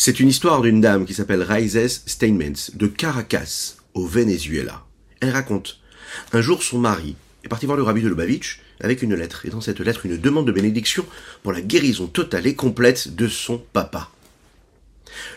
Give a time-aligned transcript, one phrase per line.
[0.00, 4.86] C'est une histoire d'une dame qui s'appelle Raises Steinmetz de Caracas, au Venezuela.
[5.18, 5.80] Elle raconte
[6.32, 9.50] un jour son mari est parti voir le rabbi de Lubavitch avec une lettre, et
[9.50, 11.04] dans cette lettre une demande de bénédiction
[11.42, 14.08] pour la guérison totale et complète de son papa.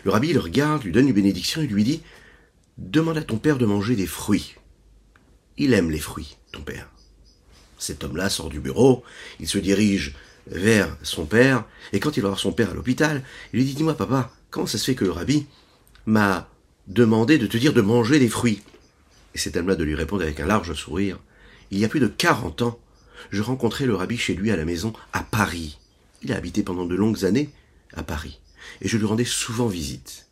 [0.04, 2.00] Le rabbi le regarde, lui donne une bénédiction et lui dit
[2.78, 4.54] Demande à ton père de manger des fruits.
[5.58, 6.88] Il aime les fruits, ton père.
[7.78, 9.02] Cet homme-là sort du bureau,
[9.40, 10.14] il se dirige
[10.46, 13.74] vers son père, et quand il va voir son père à l'hôpital, il lui dit
[13.74, 15.46] Dis-moi, papa, comment ça se fait que le rabbi
[16.06, 16.48] m'a
[16.86, 18.62] demandé de te dire de manger des fruits?
[19.34, 21.18] Et cet homme-là de lui répondre avec un large sourire
[21.72, 22.78] Il y a plus de quarante ans,
[23.30, 25.78] je rencontrais le rabbi chez lui à la maison, à Paris.
[26.22, 27.50] Il a habité pendant de longues années
[27.94, 28.38] à Paris,
[28.80, 30.26] et je lui rendais souvent visite.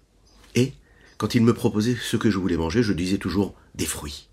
[0.55, 0.75] Et,
[1.17, 4.29] quand il me proposait ce que je voulais manger, je disais toujours des fruits.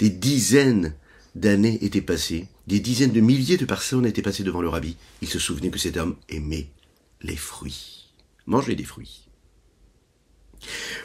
[0.00, 0.94] Des dizaines
[1.34, 4.96] d'années étaient passées, des dizaines de milliers de personnes étaient passées devant le rabbi.
[5.22, 6.68] Il se souvenait que cet homme aimait
[7.22, 7.93] les fruits.
[8.46, 9.28] Manger des fruits.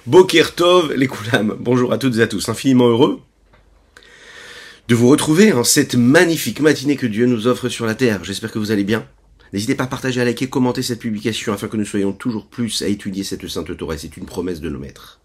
[0.06, 1.56] Bokertov, les Koulam.
[1.60, 2.50] Bonjour à toutes et à tous.
[2.50, 3.22] Infiniment heureux
[4.88, 8.24] de vous retrouver en cette magnifique matinée que Dieu nous offre sur la terre.
[8.24, 9.08] J'espère que vous allez bien.
[9.54, 12.82] N'hésitez pas à partager, à liker, commenter cette publication afin que nous soyons toujours plus
[12.82, 14.00] à étudier cette sainte Torah.
[14.00, 15.20] C'est une promesse de nos maîtres.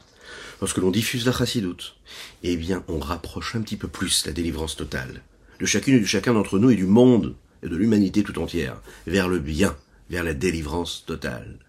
[0.60, 1.96] Lorsque l'on diffuse la chassidoute,
[2.42, 5.22] eh bien, on rapproche un petit peu plus la délivrance totale
[5.60, 8.82] de chacune et de chacun d'entre nous et du monde et de l'humanité tout entière
[9.06, 9.76] vers le bien,
[10.10, 11.63] vers la délivrance totale.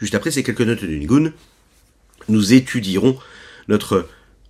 [0.00, 1.32] Juste après ces quelques notes de Nigun,
[2.28, 3.18] nous étudierons
[3.68, 4.08] notre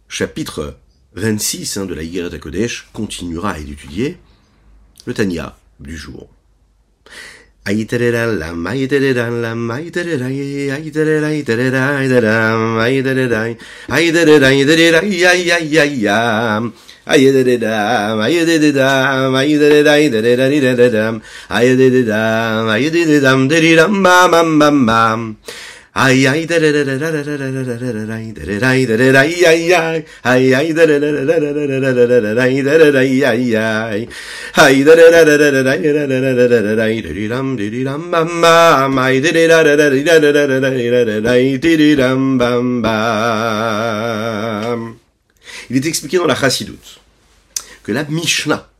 [0.09, 0.77] chapitre
[1.15, 4.19] 26 hein, de la Yigeret Kodesh continuera à étudier
[5.07, 6.29] le Tanya du jour.
[25.99, 28.97] Ay ay da da da da da da da da da da da da da
[28.97, 31.91] da da ay ay ay ay ay da da da da da da da da
[31.91, 34.07] da da da da da da ay ay ay
[34.63, 37.27] ay da da da da da da da da da da da da da da
[37.35, 38.99] ram di ram bam bam.
[38.99, 42.83] Ay da da da da da da da da da da da da ram bam
[42.83, 44.48] bam
[45.71, 47.01] Il est expliqué dans la Chassidoute
[47.83, 48.71] que la Mishnah,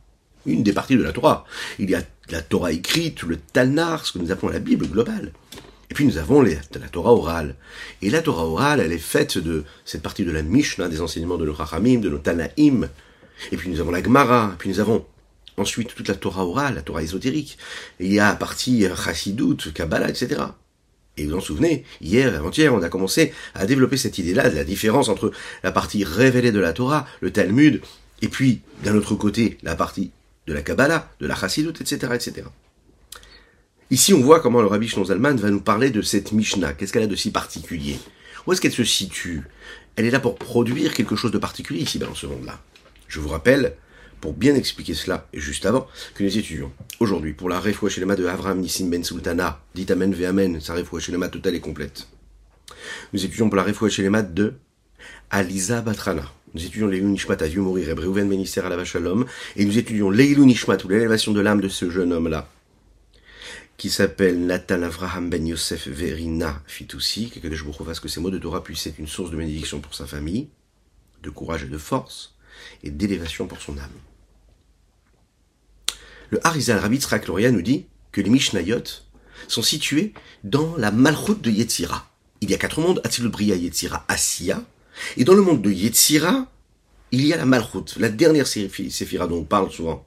[0.45, 1.45] une des parties de la Torah,
[1.77, 5.31] il y a la Torah écrite, le Talnar, ce que nous appelons la Bible globale,
[5.89, 6.55] et puis nous avons la
[6.91, 7.55] Torah orale.
[8.01, 11.37] Et la Torah orale, elle est faite de cette partie de la Mishnah, des enseignements
[11.37, 12.89] de nos Rachamim, de nos Tanaïm.
[13.51, 15.05] Et puis nous avons la Gemara, et puis nous avons
[15.57, 17.57] ensuite toute la Torah orale, la Torah ésotérique.
[17.99, 20.41] Et il y a la partie Chassidut, Kabbalah, etc.
[21.19, 24.63] Et vous en souvenez, hier, avant-hier, on a commencé à développer cette idée-là, de la
[24.63, 27.81] différence entre la partie révélée de la Torah, le Talmud,
[28.21, 30.11] et puis, d'un autre côté, la partie
[30.47, 32.47] de la Kabbalah, de la Chassidut, etc., etc.
[33.91, 36.73] Ici, on voit comment le Rabbi Zalman va nous parler de cette Mishnah.
[36.73, 37.99] Qu'est-ce qu'elle a de si particulier?
[38.45, 39.43] Où est-ce qu'elle se situe?
[39.97, 42.61] Elle est là pour produire quelque chose de particulier ici, dans ce monde-là.
[43.09, 43.75] Je vous rappelle,
[44.21, 48.25] pour bien expliquer cela, juste avant, que nous étudions aujourd'hui pour la Refoua Shelema de
[48.25, 52.07] Avram Nissim Ben Sultana, dit Amen ve Amen, sa Refoua Shelema totale et complète.
[53.13, 54.53] Nous étudions pour la Refoua Shelema de
[55.29, 56.31] Aliza Batrana.
[56.53, 59.25] Nous étudions l'Eilou Nishmat à mourir, Reuven Benister à la Shalom,
[59.55, 62.49] et nous étudions l'Eilou Nishmat, ou l'élévation de l'âme de ce jeune homme-là,
[63.77, 68.31] qui s'appelle Nathan Avraham Ben Yosef Verina Fitoussi, que je vous fasse que ces mots
[68.31, 70.49] de Torah puissent être une source de bénédiction pour sa famille,
[71.21, 72.35] de courage et de force,
[72.83, 73.89] et d'élévation pour son âme.
[76.29, 78.83] Le Harizal Rabbi Gloria nous dit que les Mishnayot
[79.47, 82.07] sont situés dans la Malchut de Yetzira.
[82.41, 84.63] Il y a quatre mondes, Atzilut Bria, Yetzira, Asiya,
[85.17, 86.47] et dans le monde de Yetzira,
[87.11, 90.05] il y a la Malchut, la dernière séphira dont on parle souvent.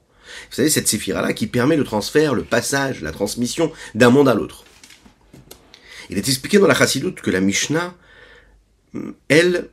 [0.49, 4.33] Vous savez, cette séphira-là qui permet le transfert, le passage, la transmission d'un monde à
[4.33, 4.63] l'autre.
[6.09, 7.95] Il est expliqué dans la Chassidoute que la Mishnah,
[9.27, 9.69] elle,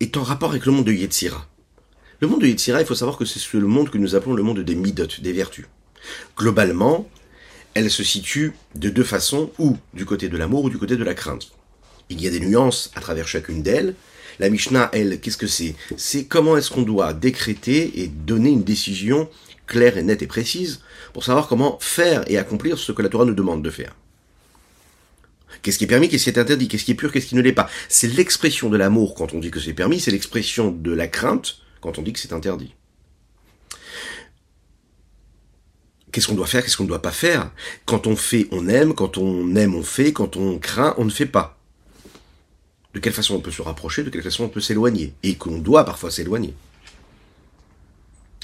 [0.00, 1.48] est en rapport avec le monde de Yetzira.
[2.24, 4.42] Le monde de Yetzira, il faut savoir que c'est le monde que nous appelons le
[4.42, 5.66] monde des midot, des vertus.
[6.38, 7.06] Globalement,
[7.74, 11.04] elle se situe de deux façons, ou du côté de l'amour ou du côté de
[11.04, 11.50] la crainte.
[12.08, 13.94] Il y a des nuances à travers chacune d'elles.
[14.38, 15.74] La Mishnah, elle, qu'est-ce que c'est?
[15.98, 19.28] C'est comment est-ce qu'on doit décréter et donner une décision
[19.66, 20.80] claire et nette et précise
[21.12, 23.94] pour savoir comment faire et accomplir ce que la Torah nous demande de faire.
[25.60, 27.42] Qu'est-ce qui est permis, qu'est-ce qui est interdit, qu'est-ce qui est pur, qu'est-ce qui ne
[27.42, 27.68] l'est pas?
[27.90, 31.58] C'est l'expression de l'amour quand on dit que c'est permis, c'est l'expression de la crainte
[31.84, 32.74] quand on dit que c'est interdit.
[36.10, 37.50] Qu'est-ce qu'on doit faire, qu'est-ce qu'on ne doit pas faire?
[37.84, 41.10] Quand on fait, on aime, quand on aime, on fait, quand on craint, on ne
[41.10, 41.58] fait pas.
[42.94, 45.58] De quelle façon on peut se rapprocher, de quelle façon on peut s'éloigner, et qu'on
[45.58, 46.54] doit parfois s'éloigner.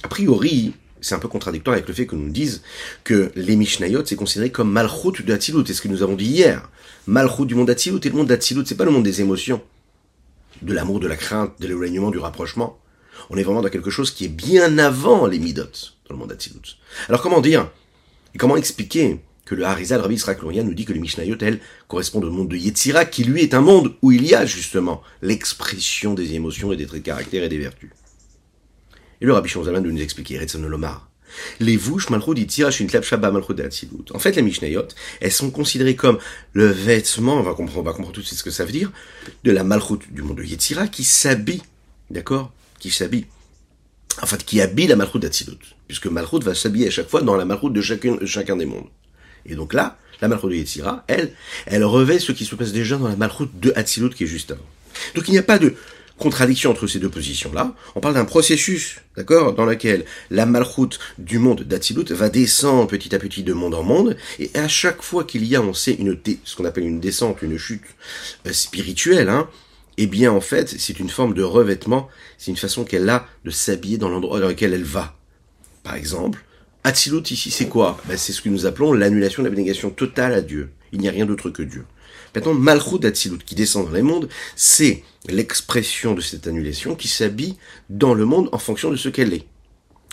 [0.02, 2.62] A priori, c'est un peu contradictoire avec le fait que nous disent
[3.04, 5.64] que les Mishnayot, c'est considéré comme Malchut de Hatzilut.
[5.66, 6.68] C'est ce que nous avons dit hier.
[7.06, 8.00] Malchut du monde d'Hatzilut.
[8.04, 9.62] Et le monde d'Hatzilut, c'est pas le monde des émotions,
[10.60, 12.78] de l'amour, de la crainte, de l'éloignement, du rapprochement.
[13.28, 15.64] On est vraiment dans quelque chose qui est bien avant les Midot,
[16.08, 16.78] dans le monde d'Hatzilut.
[17.08, 17.70] Alors comment dire,
[18.34, 19.20] et comment expliquer
[19.50, 21.58] que le Harizal Rabbi Israël nous dit que les Mishnayot, elles,
[21.88, 25.02] correspondent au monde de Yetzira, qui lui est un monde où il y a justement
[25.22, 27.90] l'expression des émotions et des traits de caractère et des vertus.
[29.20, 31.10] Et le Rabbi Shonzaman de nous expliquer, Retzon Lomar.
[31.58, 33.56] Les vouches malchut Yetzira shintlab shabba malchut
[34.12, 34.86] En fait, les Mishnayot,
[35.20, 36.18] elles sont considérées comme
[36.52, 38.72] le vêtement, on va comprendre, on va comprendre tout de suite ce que ça veut
[38.72, 38.92] dire,
[39.42, 41.62] de la malchut du monde de Yetzira qui s'habille,
[42.08, 42.52] d'accord?
[42.80, 43.26] Qui s'habille
[44.22, 47.36] en fait, qui habille la malchut d'Atsilut, puisque malchut va s'habiller à chaque fois dans
[47.36, 48.88] la malchut de chacun, chacun des mondes.
[49.46, 51.32] Et donc là, la malchut de Yetzira, elle,
[51.66, 54.50] elle revêt ce qui se passe déjà dans la malchut de Hatzilut qui est juste
[54.50, 54.66] avant.
[55.14, 55.74] Donc il n'y a pas de
[56.18, 57.74] contradiction entre ces deux positions-là.
[57.94, 63.14] On parle d'un processus, d'accord, dans lequel la malchut du monde d'Hatzilut va descendre petit
[63.14, 65.94] à petit de monde en monde, et à chaque fois qu'il y a, on sait,
[65.94, 67.84] une ce qu'on appelle une descente, une chute
[68.46, 69.48] euh, spirituelle, hein,
[70.02, 72.08] eh bien en fait, c'est une forme de revêtement,
[72.38, 75.14] c'est une façon qu'elle a de s'habiller dans l'endroit dans lequel elle va.
[75.82, 76.42] Par exemple,
[76.84, 77.98] Atzilut ici, c'est quoi?
[78.08, 80.70] Ben, C'est ce que nous appelons l'annulation de l'abnégation totale à Dieu.
[80.92, 81.84] Il n'y a rien d'autre que Dieu.
[82.34, 87.56] Maintenant, Malchut d'Atzilut, qui descend dans les mondes, c'est l'expression de cette annulation qui s'habille
[87.90, 89.44] dans le monde en fonction de ce qu'elle est.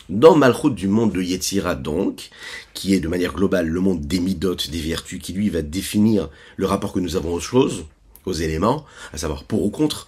[0.10, 2.30] Dans Malchut du monde de Yetzira, donc,
[2.74, 6.30] qui est de manière globale le monde des midotes, des vertus, qui lui va définir
[6.57, 7.86] le rapport que nous avons aux choses,
[8.27, 10.07] aux éléments, à savoir pour ou contre,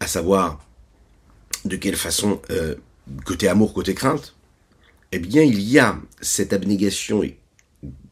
[0.00, 0.64] à savoir
[1.64, 2.74] de quelle façon, euh,
[3.24, 4.34] côté amour, côté crainte,
[5.12, 7.22] eh bien, il y a cette abnégation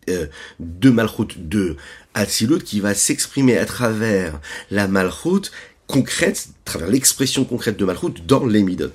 [0.08, 0.26] euh,
[0.60, 1.76] de Malchut de
[2.14, 4.40] Atzilut qui va s'exprimer à travers
[4.70, 5.50] la Malchut
[5.86, 8.92] concrète, à travers l'expression concrète de Malchut dans les Midot.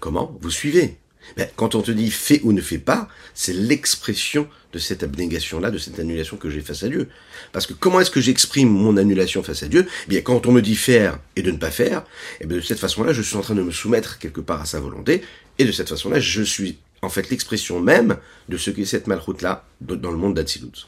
[0.00, 0.36] Comment?
[0.40, 0.98] Vous suivez
[1.36, 5.70] ben, Quand on te dit fais ou ne fais pas, c'est l'expression de cette abnégation-là,
[5.70, 7.08] de cette annulation que j'ai face à Dieu.
[7.52, 9.86] Parce que comment est-ce que j'exprime mon annulation face à Dieu?
[10.06, 12.04] Eh bien, quand on me dit faire et de ne pas faire,
[12.40, 14.66] eh bien, de cette façon-là, je suis en train de me soumettre quelque part à
[14.66, 15.22] sa volonté,
[15.58, 18.16] et de cette façon-là, je suis en fait l'expression même
[18.48, 20.86] de ce qu'est cette malchoute-là dans le monde d'Atsilut.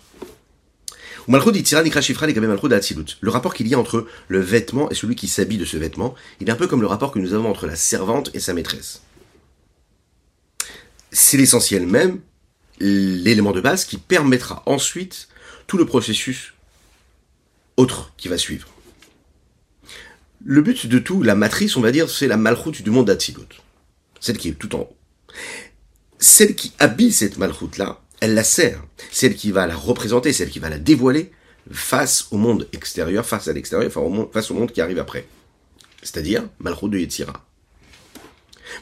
[1.28, 6.14] Le rapport qu'il y a entre le vêtement et celui qui s'habille de ce vêtement,
[6.40, 8.54] il est un peu comme le rapport que nous avons entre la servante et sa
[8.54, 9.02] maîtresse.
[11.18, 12.20] C'est l'essentiel même,
[12.78, 15.28] l'élément de base qui permettra ensuite
[15.66, 16.52] tout le processus
[17.78, 18.68] autre qui va suivre.
[20.44, 23.62] Le but de tout, la matrice, on va dire, c'est la malchoute du monde d'Atsilut
[24.20, 24.96] celle qui est tout en haut.
[26.18, 28.84] Celle qui habille cette malchoute-là, elle la sert.
[29.10, 31.32] Celle qui va la représenter, celle qui va la dévoiler
[31.70, 33.90] face au monde extérieur, face à l'extérieur,
[34.32, 35.26] face au monde qui arrive après.
[36.02, 37.46] C'est-à-dire Malchut de Yetzira.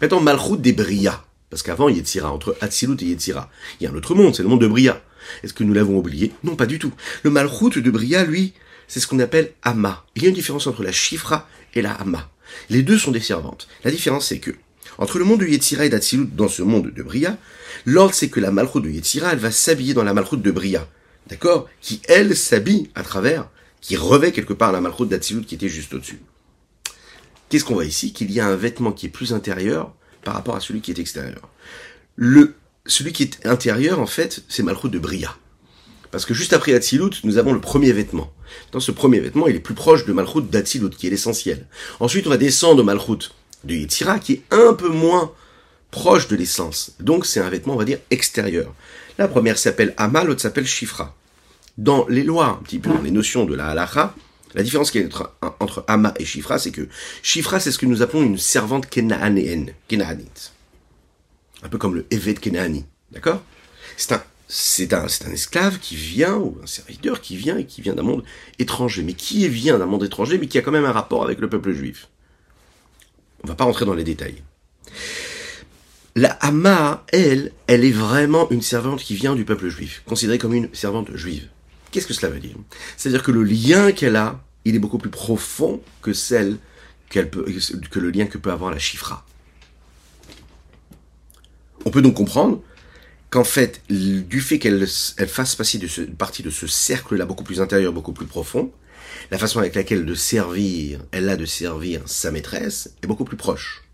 [0.00, 1.25] Maintenant, Malchut des Bria.
[1.55, 3.49] Parce qu'avant, Yetzira, entre Hatzilut et Yetzira,
[3.79, 5.01] il y a un autre monde, c'est le monde de Bria.
[5.45, 6.33] Est-ce que nous l'avons oublié?
[6.43, 6.93] Non, pas du tout.
[7.23, 8.55] Le Malchut de Bria, lui,
[8.89, 10.05] c'est ce qu'on appelle Ama.
[10.17, 12.29] Il y a une différence entre la Shifra et la Ama.
[12.71, 13.69] Les deux sont des servantes.
[13.85, 14.51] La différence, c'est que
[14.99, 17.39] entre le monde de Yetzira et d'Atsilut dans ce monde de Bria,
[17.87, 20.89] l'ordre c'est que la malchoute de Yetzira, elle va s'habiller dans la malchoute de Bria.
[21.29, 21.69] D'accord?
[21.81, 23.49] Qui, elle, s'habille à travers,
[23.81, 26.21] qui revêt quelque part la malchoute d'Atsilut qui était juste au-dessus.
[27.49, 28.12] Qu'est-ce qu'on voit ici?
[28.12, 30.99] Qu'il y a un vêtement qui est plus intérieur par rapport à celui qui est
[30.99, 31.49] extérieur.
[32.17, 32.55] Le,
[32.87, 35.37] celui qui est intérieur, en fait, c'est malchoute de Bria.
[36.11, 38.32] Parce que juste après Atsilut, nous avons le premier vêtement.
[38.71, 41.67] Dans ce premier vêtement, il est plus proche de Malchut d'Atsilut, qui est l'essentiel.
[41.98, 43.31] Ensuite, on va descendre au Malchut
[43.65, 45.32] de Yetzira qui est un peu moins
[45.91, 46.93] proche de l'essence.
[47.01, 48.72] Donc c'est un vêtement, on va dire, extérieur.
[49.19, 51.15] La première s'appelle Ama, l'autre s'appelle Shifra.
[51.79, 54.15] Dans les lois, un petit peu dans les notions de la halacha,
[54.55, 56.89] la différence qu'il y a entre, entre Ama et Shifra, c'est que
[57.23, 60.53] Shifra, c'est ce que nous appelons une servante kenaanéenne, kenaanite.
[61.63, 62.84] Un peu comme le Evet kenaani.
[63.11, 63.43] D'accord?
[63.96, 67.81] C'est un, c'est un, un esclave qui vient, ou un serviteur qui vient et qui
[67.81, 68.25] vient d'un monde
[68.58, 69.03] étranger.
[69.03, 71.49] Mais qui vient d'un monde étranger, mais qui a quand même un rapport avec le
[71.49, 72.08] peuple juif?
[73.43, 74.43] On va pas rentrer dans les détails.
[76.17, 80.55] La Hama, elle, elle est vraiment une servante qui vient du peuple juif, considérée comme
[80.55, 81.49] une servante juive.
[81.94, 82.56] Qu'est-ce que cela veut dire?
[82.96, 86.56] C'est-à-dire que le lien qu'elle a, il est beaucoup plus profond que celle
[87.08, 87.46] qu'elle peut,
[87.89, 89.24] que le lien que peut avoir la Chifra.
[91.84, 92.60] On peut donc comprendre
[93.31, 97.93] qu'en fait, du fait qu'elle fasse de, ce, partie de ce cercle-là beaucoup plus intérieur,
[97.93, 98.72] beaucoup plus profond,
[99.31, 103.36] la façon avec laquelle de servir, elle a de servir sa maîtresse est beaucoup plus
[103.36, 103.84] proche.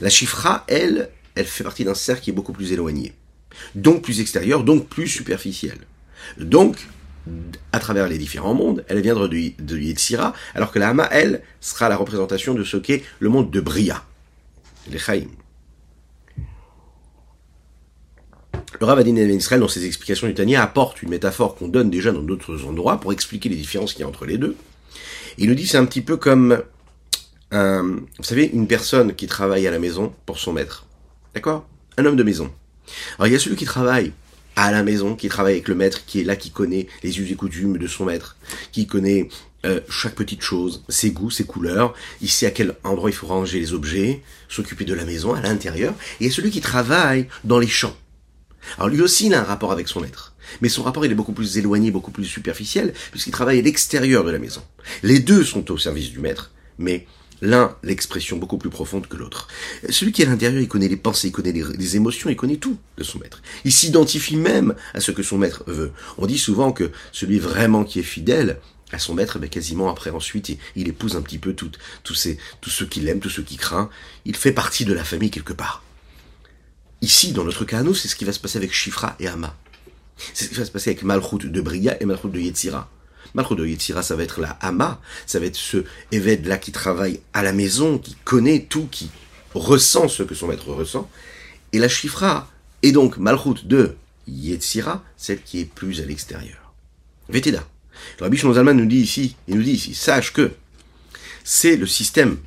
[0.00, 3.12] La chifra, elle, elle fait partie d'un cercle qui est beaucoup plus éloigné.
[3.76, 5.78] Donc plus extérieur, donc plus superficiel.
[6.36, 6.88] Donc,
[7.72, 11.42] à travers les différents mondes, elle viendra de, de Yetzira, alors que la Hama, elle,
[11.60, 14.02] sera la représentation de ce qu'est le monde de Bria,
[14.90, 15.28] les Chaim.
[18.80, 22.12] Le Ravadin Ben Israël, dans ses explications du Tania, apporte une métaphore qu'on donne déjà
[22.12, 24.56] dans d'autres endroits pour expliquer les différences qu'il y a entre les deux.
[25.38, 26.62] Il nous dit c'est un petit peu comme,
[27.50, 30.86] vous savez, une personne qui travaille à la maison pour son maître.
[31.34, 31.66] D'accord?
[31.98, 32.50] Un homme de maison.
[33.18, 34.12] Alors il y a celui qui travaille
[34.60, 37.30] à la maison, qui travaille avec le maître, qui est là, qui connaît les us
[37.30, 38.36] et coutumes de son maître,
[38.72, 39.28] qui connaît
[39.64, 41.94] euh, chaque petite chose, ses goûts, ses couleurs,
[42.26, 45.94] sait à quel endroit il faut ranger les objets, s'occuper de la maison à l'intérieur,
[46.20, 47.96] et celui qui travaille dans les champs.
[48.76, 50.34] Alors lui aussi, il a un rapport avec son maître.
[50.60, 54.24] Mais son rapport, il est beaucoup plus éloigné, beaucoup plus superficiel, puisqu'il travaille à l'extérieur
[54.24, 54.62] de la maison.
[55.02, 57.06] Les deux sont au service du maître, mais
[57.40, 59.48] l'un l'expression beaucoup plus profonde que l'autre.
[59.88, 62.56] Celui qui est à l'intérieur, il connaît les pensées, il connaît les, émotions, il connaît
[62.56, 63.42] tout de son maître.
[63.64, 65.92] Il s'identifie même à ce que son maître veut.
[66.18, 68.60] On dit souvent que celui vraiment qui est fidèle
[68.92, 71.70] à son maître, ben quasiment après ensuite, il, épouse un petit peu tout,
[72.02, 73.88] tous, ces, tous ceux qu'il aime, tous ceux qui craint.
[74.24, 75.84] Il fait partie de la famille quelque part.
[77.02, 79.28] Ici, dans notre cas à nous, c'est ce qui va se passer avec Shifra et
[79.28, 79.56] Hama.
[80.34, 82.90] C'est ce qui va se passer avec Malchut de Bria et Malchut de Yetzira.
[83.34, 86.72] Malchut de Yetzira, ça va être la Hama, ça va être ce évêque là qui
[86.72, 89.10] travaille à la maison, qui connaît tout, qui
[89.54, 91.08] ressent ce que son maître ressent.
[91.72, 92.48] Et la Shifra,
[92.82, 93.96] et donc Malchut de
[94.26, 96.74] Yetzira, celle qui est plus à l'extérieur.
[97.28, 97.66] Vétéda.
[98.18, 100.50] Le Rabbi Shlomo nous dit ici, il nous dit ici, sache que
[101.44, 102.38] c'est le système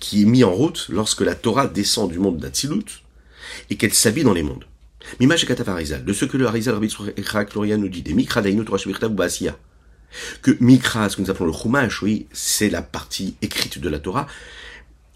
[0.00, 3.02] qui est mis en route lorsque la Torah descend du monde d'Atsilut
[3.70, 4.64] et qu'elle s'habille dans les mondes.
[5.20, 6.94] Mimaj et de ce que le Harizal Rabbi
[7.48, 9.56] Kloria nous dit, des Mikra Dainu Torah ou Basiya,
[10.42, 13.98] que Mikra, ce que nous appelons le Chumash, oui, c'est la partie écrite de la
[13.98, 14.26] Torah,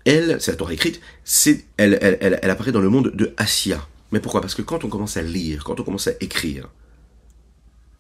[0.05, 3.33] elle, c'est la Torah écrite, c'est, elle, elle, elle, elle apparaît dans le monde de
[3.37, 3.87] Asiya.
[4.11, 4.41] Mais pourquoi?
[4.41, 6.69] Parce que quand on commence à lire, quand on commence à écrire,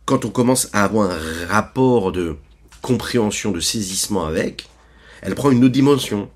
[0.04, 2.36] quand on commence à avoir un rapport de
[2.82, 4.68] compréhension, de saisissement avec,
[5.22, 6.28] elle prend une autre dimension.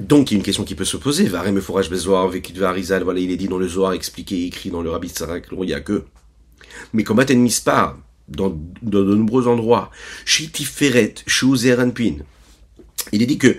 [0.00, 1.26] Donc, il y a une question qui peut se poser.
[1.26, 4.90] Varem forage bezoar, varizal, voilà, il est dit dans le Zohar, expliqué, écrit dans le
[4.90, 6.04] Rabbi Tzarak, il n'y a que.
[6.92, 9.90] Mais comme Aten Mispar, dans, de nombreux endroits,
[10.24, 12.16] Shitiferet, Shuzeranpin,
[13.12, 13.56] il est dit que,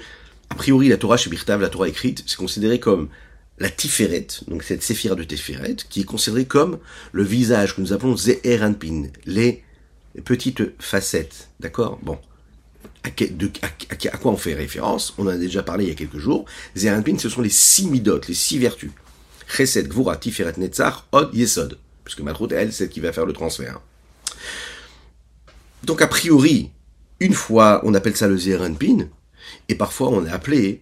[0.50, 3.10] a priori, la Torah chez la Torah écrite, c'est considéré comme
[3.60, 6.79] la Tiferet, donc cette séphira de Tiferet, qui est considérée comme
[7.12, 9.63] le visage que nous appelons Zeheranpin, les
[10.24, 11.50] petites facettes.
[11.60, 12.00] D'accord?
[12.01, 12.17] Bon.
[13.03, 15.13] À, quoi on fait référence?
[15.17, 16.45] On en a déjà parlé il y a quelques jours.
[16.75, 18.91] Zeheranpin, ce sont les six midotes, les six vertus.
[19.48, 21.77] Chesed, Gvura, Tiferet, Netzach, Od, Yesod.
[22.03, 23.79] Puisque Malchut, elle, c'est qui va faire le transfert.
[25.85, 26.71] Donc, a priori,
[27.19, 29.07] une fois, on appelle ça le Zeheranpin,
[29.69, 30.81] et parfois on a appelé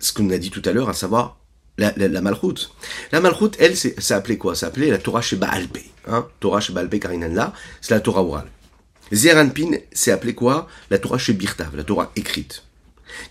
[0.00, 1.38] ce qu'on a dit tout à l'heure, à savoir
[1.78, 2.74] la, la, la malchoute.
[3.12, 4.54] La malchoute, elle, ça appelait quoi?
[4.54, 5.78] Ça appelait la Torah chez Baalpe.
[6.06, 6.26] Hein?
[6.40, 6.94] Torah chez Baalpe
[7.30, 8.50] là, c'est la Torah orale.
[9.12, 10.68] Zeranpin, c'est appelé quoi?
[10.90, 12.64] La Torah chez Birtav, la Torah écrite.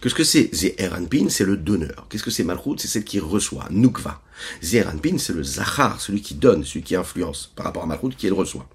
[0.01, 0.49] Qu'est-ce que c'est?
[0.53, 2.07] Zeranpin, c'est le donneur.
[2.09, 4.21] Qu'est-ce que c'est Malchut C'est celle qui reçoit, Nukva.
[4.61, 8.27] Zeranpin, c'est le Zachar, celui qui donne, celui qui influence, par rapport à Malchut qui
[8.27, 8.67] le reçoit.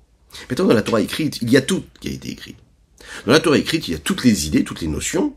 [0.49, 2.57] Maintenant, dans la Torah écrite, il y a tout qui a été écrit.
[3.27, 5.35] Dans la Torah écrite, il y a toutes les idées, toutes les notions,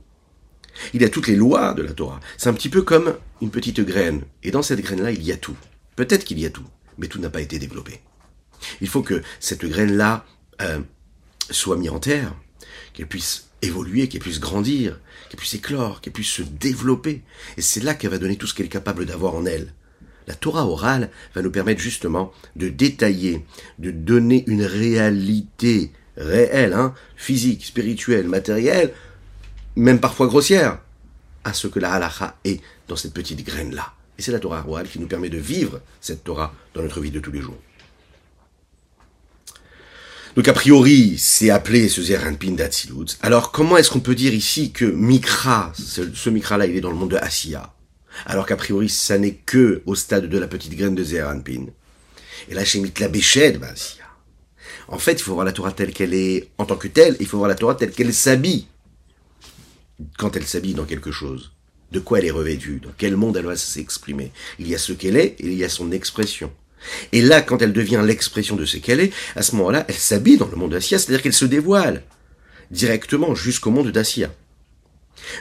[0.93, 2.19] il y a toutes les lois de la Torah.
[2.38, 4.24] C'est un petit peu comme une petite graine.
[4.43, 5.55] Et dans cette graine-là, il y a tout.
[5.95, 6.65] Peut-être qu'il y a tout,
[6.98, 8.01] mais tout n'a pas été développé.
[8.79, 10.25] Il faut que cette graine-là
[10.62, 10.79] euh,
[11.50, 12.36] soit mise en terre,
[12.93, 17.24] qu'elle puisse évoluer, qu'elle puisse grandir, qu'elle puisse éclore, qu'elle puisse se développer.
[17.57, 19.74] Et c'est là qu'elle va donner tout ce qu'elle est capable d'avoir en elle.
[20.28, 23.46] La Torah orale va nous permettre justement de détailler,
[23.80, 28.94] de donner une réalité réelle, hein, physique, spirituelle, matérielle,
[29.75, 30.80] même parfois grossière,
[31.44, 33.94] à ce que la halacha est dans cette petite graine-là.
[34.18, 37.12] Et c'est la Torah royale qui nous permet de vivre cette Torah dans notre vie
[37.12, 37.58] de tous les jours.
[40.36, 43.18] Donc a priori, c'est appelé ce Zeranpin d'Atsilut.
[43.22, 46.96] Alors comment est-ce qu'on peut dire ici que Mikra, ce, Mikra-là, il est dans le
[46.96, 47.74] monde de Asiya?
[48.25, 51.68] Alors qu'a priori, ça n'est que au stade de la petite graine de Zeranpin.
[52.50, 54.06] Et là, chez la Béched, ben, Asiya.
[54.88, 57.27] En fait, il faut voir la Torah telle qu'elle est en tant que telle, il
[57.27, 58.68] faut voir la Torah telle qu'elle s'habille
[60.18, 61.51] quand elle s'habille dans quelque chose,
[61.91, 64.32] de quoi elle est revêtue, dans quel monde elle va s'exprimer.
[64.60, 66.51] Il y a ce qu'elle est il y a son expression.
[67.12, 70.38] Et là, quand elle devient l'expression de ce qu'elle est, à ce moment-là, elle s'habille
[70.38, 72.03] dans le monde d'Assia, c'est-à-dire qu'elle se dévoile
[72.72, 74.34] directement jusqu'au monde d'Assia.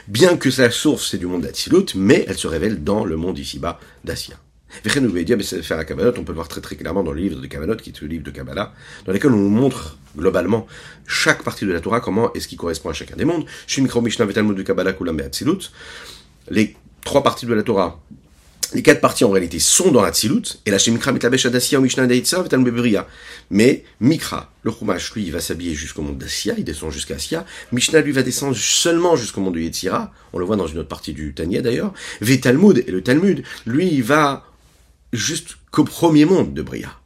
[0.07, 3.37] Bien que sa source c'est du monde d'Atsilut, mais elle se révèle dans le monde
[3.37, 3.79] ici-bas
[5.83, 8.01] Kabbalah, on peut le voir très très clairement dans le livre de Kabbalah, qui est
[8.01, 8.73] le livre de Kabbalah,
[9.05, 10.65] dans lequel on nous montre globalement
[11.07, 13.45] chaque partie de la Torah, comment est-ce qui correspond à chacun des mondes.
[16.49, 18.01] Les trois parties de la Torah,
[18.73, 22.07] les quatre parties en réalité sont dans Hatzilut, et la Shemikra Mitlabesh Adassia ou Mishnah
[22.07, 23.07] Deitza Vetalmud Beberia.
[23.49, 27.45] Mais Mikra, le Chumash, lui, il va s'habiller jusqu'au monde d'Assia, il descend jusqu'à Assia.
[27.71, 30.89] Mishnah, lui, va descendre seulement jusqu'au monde de Yetzira, on le voit dans une autre
[30.89, 31.93] partie du Tanya d'ailleurs.
[32.21, 34.45] Vetalmud, et le Talmud, lui, il va
[35.11, 36.97] juste qu'au premier monde de Bria.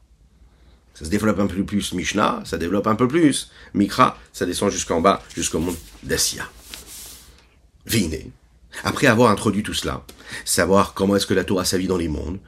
[0.93, 4.72] Ça se développe un peu plus Mishnah, ça développe un peu plus Mikra, ça descend
[4.72, 6.48] jusqu'en bas, jusqu'au monde d'Assia.
[7.86, 8.31] Vine.
[8.84, 10.05] Après avoir introduit tout cela,
[10.44, 12.39] savoir comment est-ce que la Torah s'habille dans les mondes,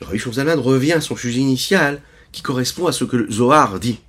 [0.00, 2.00] le Rabbi revient à son sujet initial
[2.32, 4.00] qui correspond à ce que le Zohar dit.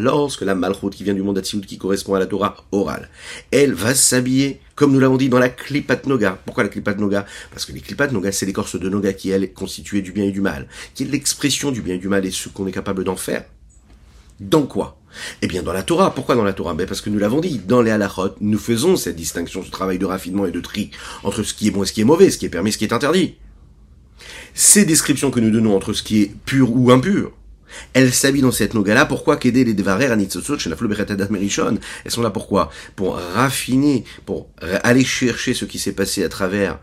[0.00, 3.08] Lorsque la malchut qui vient du monde d'Atsilut, qui correspond à la Torah orale,
[3.50, 6.38] elle va s'habiller, comme nous l'avons dit, dans la klipat noga.
[6.44, 7.26] Pourquoi la klipat noga?
[7.50, 10.24] Parce que les klipat noga, c'est l'écorce de noga qui, elle, est constituée du bien
[10.24, 12.72] et du mal, qui est l'expression du bien et du mal et ce qu'on est
[12.72, 13.44] capable d'en faire.
[14.38, 14.98] Dans quoi?
[15.42, 16.14] Eh bien, dans la Torah.
[16.14, 16.74] Pourquoi dans la Torah?
[16.74, 19.98] Ben Parce que nous l'avons dit, dans les halachot, nous faisons cette distinction, ce travail
[19.98, 20.90] de raffinement et de tri
[21.22, 22.72] entre ce qui est bon et ce qui est mauvais, ce qui est permis et
[22.72, 23.36] ce qui est interdit.
[24.54, 27.32] Ces descriptions que nous donnons entre ce qui est pur ou impur,
[27.92, 29.04] elles s'habillent dans cette noga-là.
[29.04, 30.26] Pourquoi qu'aider les devarer Elles
[32.10, 32.70] sont là pourquoi?
[32.94, 34.48] Pour raffiner, pour
[34.82, 36.78] aller chercher ce qui s'est passé à travers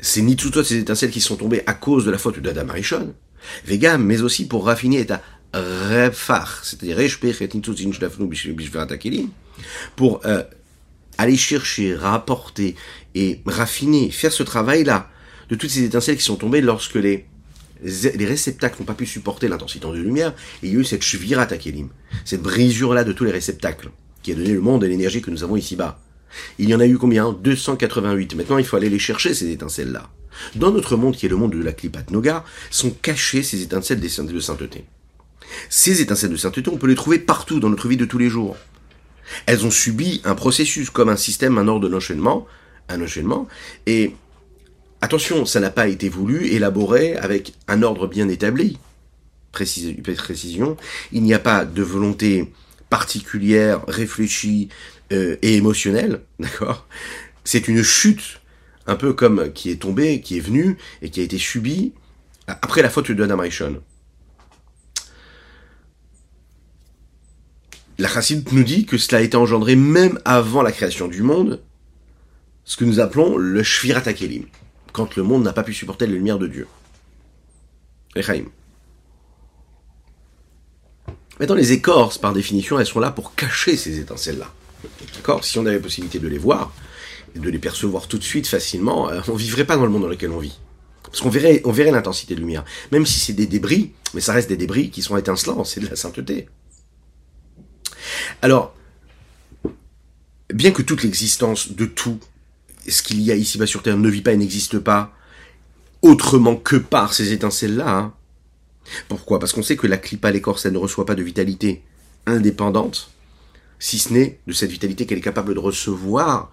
[0.00, 3.14] ces nitzutot, ces étincelles qui sont tombées à cause de la faute d'Adam Arishon.
[3.64, 5.20] Vega, mais aussi pour raffiner et à
[5.54, 6.98] refar, c'est-à-dire
[9.96, 10.42] pour euh,
[11.18, 12.74] aller chercher, rapporter
[13.14, 15.10] et raffiner, faire ce travail-là
[15.50, 17.26] de toutes ces étincelles qui sont tombées lorsque les
[17.84, 21.02] les réceptacles n'ont pas pu supporter l'intensité de lumière, et il y a eu cette
[21.02, 21.88] shvira takelim,
[22.24, 23.90] cette brisure-là de tous les réceptacles,
[24.22, 25.98] qui a donné le monde et l'énergie que nous avons ici-bas.
[26.58, 27.32] Il y en a eu combien?
[27.32, 28.36] 288.
[28.36, 30.08] Maintenant, il faut aller les chercher, ces étincelles-là.
[30.54, 34.00] Dans notre monde, qui est le monde de la Klipat Noga, sont cachées ces étincelles
[34.00, 34.84] de sainteté.
[35.68, 38.28] Ces étincelles de sainteté, on peut les trouver partout dans notre vie de tous les
[38.28, 38.56] jours.
[39.46, 42.46] Elles ont subi un processus, comme un système, un ordre d'enchaînement,
[42.88, 43.48] un enchaînement,
[43.86, 44.12] et
[45.04, 48.78] Attention, ça n'a pas été voulu, élaboré avec un ordre bien établi.
[49.50, 50.76] précision,
[51.10, 52.52] il n'y a pas de volonté
[52.88, 54.68] particulière, réfléchie
[55.12, 56.86] euh, et émotionnelle, d'accord?
[57.42, 58.40] C'est une chute,
[58.86, 61.92] un peu comme qui est tombée, qui est venue et qui a été subie
[62.46, 63.82] après la faute de Adam Rishon.
[67.98, 71.62] La Chassid nous dit que cela a été engendré même avant la création du monde,
[72.64, 74.46] ce que nous appelons le Shvirat Akelim
[74.92, 76.66] quand le monde n'a pas pu supporter la lumière de Dieu.
[78.14, 78.44] Echaim.
[81.40, 84.52] Maintenant, les écorces, par définition, elles sont là pour cacher ces étincelles-là.
[85.14, 85.44] D'accord?
[85.44, 86.74] Si on avait possibilité de les voir,
[87.34, 90.08] de les percevoir tout de suite facilement, euh, on vivrait pas dans le monde dans
[90.08, 90.58] lequel on vit.
[91.04, 92.64] Parce qu'on verrait, verrait l'intensité de lumière.
[92.90, 95.88] Même si c'est des débris, mais ça reste des débris qui sont étincelants, c'est de
[95.88, 96.48] la sainteté.
[98.42, 98.74] Alors,
[100.52, 102.18] bien que toute l'existence de tout
[102.88, 105.14] ce qu'il y a ici-bas sur Terre ne vit pas et n'existe pas
[106.02, 107.88] autrement que par ces étincelles-là.
[107.88, 108.14] Hein.
[109.08, 109.38] Pourquoi?
[109.38, 111.82] Parce qu'on sait que la clipa l'écorce, elle ne reçoit pas de vitalité
[112.26, 113.10] indépendante,
[113.78, 116.52] si ce n'est de cette vitalité qu'elle est capable de recevoir,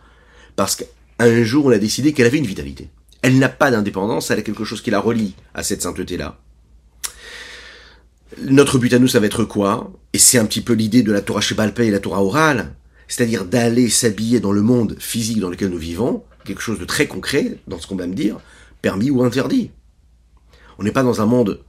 [0.55, 2.89] parce qu'un jour on a décidé qu'elle avait une vitalité.
[3.21, 6.39] Elle n'a pas d'indépendance, elle a quelque chose qui la relie à cette sainteté-là.
[8.37, 9.91] Notre but à nous, ça va être quoi?
[10.13, 12.73] Et c'est un petit peu l'idée de la Torah Shebalpé et la Torah orale
[13.09, 17.07] c'est-à-dire d'aller s'habiller dans le monde physique dans lequel nous vivons, quelque chose de très
[17.07, 18.39] concret dans ce qu'on va me dire,
[18.81, 19.71] permis ou interdit.
[20.77, 21.59] On n'est pas dans un monde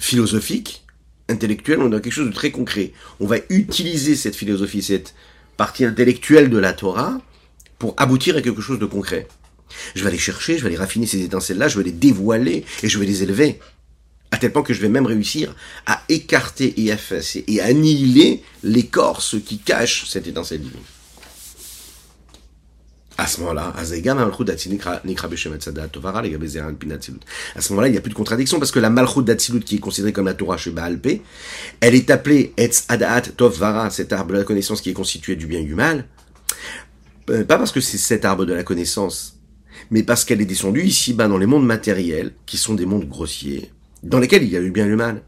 [0.00, 0.84] philosophique,
[1.28, 2.92] intellectuel, on est dans quelque chose de très concret.
[3.20, 5.14] On va utiliser cette philosophie, cette
[5.58, 7.20] partie intellectuelle de la Torah,
[7.78, 9.28] pour aboutir à quelque chose de concret.
[9.94, 12.88] Je vais aller chercher, je vais aller raffiner ces étincelles-là, je vais les dévoiler et
[12.88, 13.60] je vais les élever.
[14.30, 15.54] À tel point que je vais même réussir
[15.86, 20.80] à écarter et effacer et annihiler l'écorce qui cache cette étincelle divine.
[23.18, 23.94] À ce moment-là, à ce
[27.72, 30.12] moment-là, il n'y a plus de contradiction parce que la malchut d'Atsilut qui est considérée
[30.12, 31.22] comme la Torah chez Baalpé,
[31.80, 35.46] elle est appelée Etz Adaat Tovara, cet arbre de la connaissance qui est constitué du
[35.46, 36.04] bien et du mal.
[37.30, 39.38] Euh, pas parce que c'est cet arbre de la connaissance,
[39.90, 43.72] mais parce qu'elle est descendue ici-bas dans les mondes matériels, qui sont des mondes grossiers,
[44.02, 45.22] dans lesquels il y a eu bien et le mal.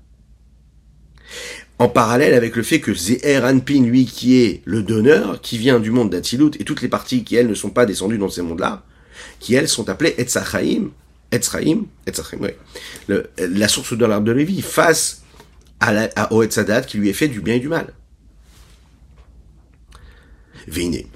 [1.79, 5.79] En parallèle avec le fait que Zeher Anpin, lui, qui est le donneur, qui vient
[5.79, 8.43] du monde d'Atsilut, et toutes les parties qui, elles, ne sont pas descendues dans ces
[8.43, 8.85] mondes-là,
[9.39, 10.91] qui, elles, sont appelées Etzachaim,
[11.31, 15.23] Etzraim, Etzachaim, oui, la source de l'arbre de Lévi, face
[15.79, 17.95] à, la, Oetzadat, qui lui est fait du bien et du mal.
[20.67, 21.07] Véné.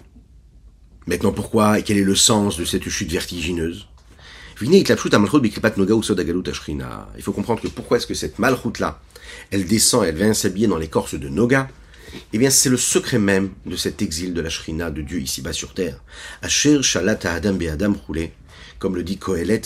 [1.06, 3.88] Maintenant, pourquoi et quel est le sens de cette chute vertigineuse?
[4.60, 4.94] Il
[7.22, 9.00] faut comprendre que pourquoi est-ce que cette malchoute-là,
[9.50, 11.68] elle descend, elle vient s'habiller dans l'écorce de Noga?
[12.32, 15.52] Eh bien, c'est le secret même de cet exil de la Shrina de Dieu ici-bas
[15.52, 16.02] sur terre.
[16.42, 18.32] Asher Shalata Adam Adam Roulé,
[18.78, 19.62] comme le dit Kohelet,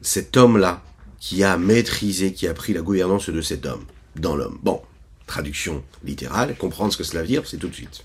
[0.00, 0.82] cet homme-là
[1.18, 3.84] qui a maîtrisé, qui a pris la gouvernance de cet homme,
[4.14, 4.58] dans l'homme.
[4.62, 4.80] Bon,
[5.26, 8.04] traduction littérale, comprendre ce que cela veut dire, c'est tout de suite.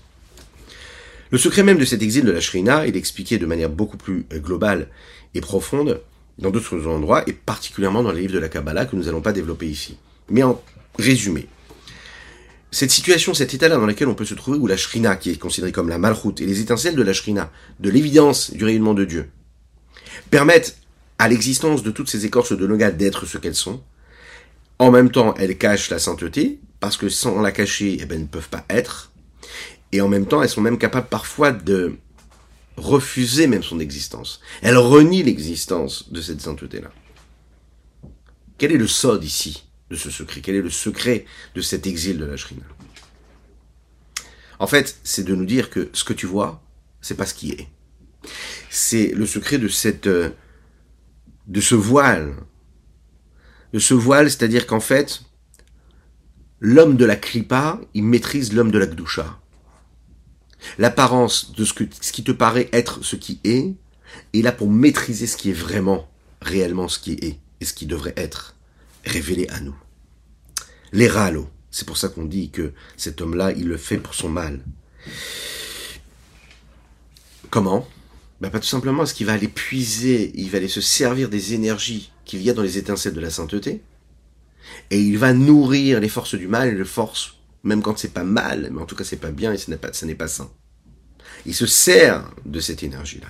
[1.30, 4.26] Le secret même de cet exil de la Shrina, est expliqué de manière beaucoup plus
[4.34, 4.88] globale
[5.34, 6.00] et profonde
[6.38, 9.32] dans d'autres endroits, et particulièrement dans les livres de la Kabbalah que nous n'allons pas
[9.32, 9.96] développer ici.
[10.28, 10.60] Mais en
[10.98, 11.48] résumé,
[12.70, 15.38] cette situation, cet état-là dans lequel on peut se trouver, où la shrina, qui est
[15.38, 19.04] considérée comme la malchoute, et les étincelles de la shrina, de l'évidence du rayonnement de
[19.04, 19.30] Dieu,
[20.30, 20.76] permettent
[21.20, 23.80] à l'existence de toutes ces écorces de noga d'être ce qu'elles sont.
[24.80, 28.22] En même temps, elles cachent la sainteté, parce que sans la cacher, eh ben, elles
[28.22, 29.12] ne peuvent pas être.
[29.92, 31.94] Et en même temps, elles sont même capables parfois de
[32.76, 34.40] refuser même son existence.
[34.62, 36.90] Elles renient l'existence de cette sainteté-là.
[38.58, 40.40] Quel est le sod ici de ce secret?
[40.40, 42.64] Quel est le secret de cet exil de la Shrina?
[44.58, 46.62] En fait, c'est de nous dire que ce que tu vois,
[47.00, 47.68] c'est pas ce qui est.
[48.70, 50.30] C'est le secret de cette, euh,
[51.46, 52.34] de ce voile.
[53.72, 55.22] De ce voile, c'est-à-dire qu'en fait,
[56.60, 59.40] l'homme de la klipa, il maîtrise l'homme de la gdusha.
[60.78, 63.74] L'apparence de ce, que, ce qui te paraît être ce qui est,
[64.32, 66.08] est là pour maîtriser ce qui est vraiment,
[66.40, 68.56] réellement ce qui est et ce qui devrait être
[69.04, 69.76] révélé à nous.
[70.92, 74.28] Les râles, c'est pour ça qu'on dit que cet homme-là, il le fait pour son
[74.28, 74.60] mal.
[77.50, 77.86] Comment?
[78.40, 81.54] Ben pas tout simplement parce qu'il va aller puiser, il va aller se servir des
[81.54, 83.82] énergies qu'il y a dans les étincelles de la sainteté,
[84.90, 88.24] et il va nourrir les forces du mal et les forces, même quand c'est pas
[88.24, 90.28] mal, mais en tout cas c'est pas bien et ce n'est pas, ce n'est pas
[90.28, 90.50] sain.
[91.46, 93.26] Il se sert de cette énergie-là.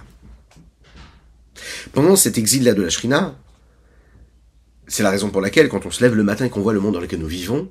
[1.92, 3.36] Pendant cet exil-là de la Shrina,
[4.86, 6.80] c'est la raison pour laquelle, quand on se lève le matin et qu'on voit le
[6.80, 7.70] monde dans lequel nous vivons,